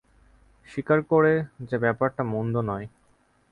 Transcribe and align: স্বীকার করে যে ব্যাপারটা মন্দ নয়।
স্বীকার 0.67 0.99
করে 1.01 1.33
যে 1.59 1.75
ব্যাপারটা 1.77 2.23
মন্দ 2.23 2.55
নয়। 2.61 2.85